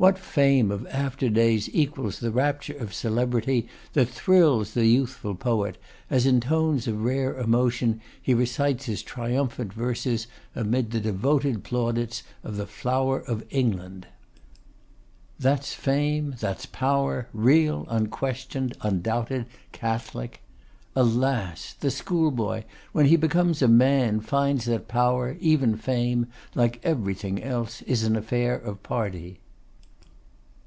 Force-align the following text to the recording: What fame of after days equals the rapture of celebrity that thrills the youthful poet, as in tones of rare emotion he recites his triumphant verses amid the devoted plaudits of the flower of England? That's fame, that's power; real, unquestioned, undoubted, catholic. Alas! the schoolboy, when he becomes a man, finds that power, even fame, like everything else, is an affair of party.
What 0.00 0.18
fame 0.18 0.70
of 0.70 0.86
after 0.86 1.28
days 1.28 1.68
equals 1.74 2.20
the 2.20 2.30
rapture 2.30 2.72
of 2.78 2.94
celebrity 2.94 3.68
that 3.92 4.08
thrills 4.08 4.72
the 4.72 4.86
youthful 4.86 5.34
poet, 5.34 5.76
as 6.08 6.24
in 6.24 6.40
tones 6.40 6.88
of 6.88 7.02
rare 7.04 7.36
emotion 7.38 8.00
he 8.22 8.32
recites 8.32 8.86
his 8.86 9.02
triumphant 9.02 9.74
verses 9.74 10.26
amid 10.56 10.90
the 10.92 11.00
devoted 11.00 11.64
plaudits 11.64 12.22
of 12.42 12.56
the 12.56 12.64
flower 12.64 13.20
of 13.20 13.44
England? 13.50 14.06
That's 15.38 15.74
fame, 15.74 16.34
that's 16.40 16.64
power; 16.64 17.28
real, 17.34 17.86
unquestioned, 17.90 18.78
undoubted, 18.80 19.44
catholic. 19.72 20.40
Alas! 20.96 21.74
the 21.78 21.90
schoolboy, 21.90 22.64
when 22.92 23.04
he 23.04 23.16
becomes 23.16 23.60
a 23.60 23.68
man, 23.68 24.20
finds 24.20 24.64
that 24.64 24.88
power, 24.88 25.36
even 25.40 25.76
fame, 25.76 26.26
like 26.54 26.80
everything 26.82 27.42
else, 27.42 27.82
is 27.82 28.02
an 28.02 28.16
affair 28.16 28.54
of 28.56 28.82
party. 28.82 29.40